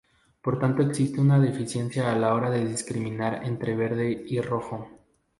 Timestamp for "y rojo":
4.27-4.89